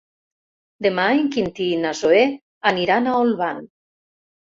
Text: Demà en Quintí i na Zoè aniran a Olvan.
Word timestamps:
Demà 0.85 1.03
en 1.17 1.27
Quintí 1.35 1.67
i 1.73 1.75
na 1.81 1.91
Zoè 1.99 2.21
aniran 2.71 3.11
a 3.11 3.13
Olvan. 3.19 3.61